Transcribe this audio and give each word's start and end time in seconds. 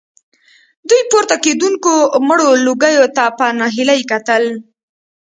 دوی 0.87 1.01
پورته 1.11 1.35
کېدونکو 1.45 1.93
مړو 2.27 2.49
لوګيو 2.65 3.05
ته 3.15 3.25
په 3.37 3.45
ناهيلۍ 3.59 4.01
کتل. 4.11 4.43